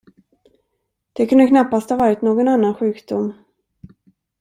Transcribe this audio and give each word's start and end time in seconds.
Det 1.13 1.27
kunde 1.27 1.47
knappast 1.47 1.89
ha 1.89 1.97
varit 1.97 2.21
någon 2.21 2.47
annan 2.47 2.75
sjukdom. 2.75 3.33